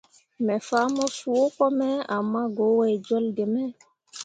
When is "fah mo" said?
0.67-1.05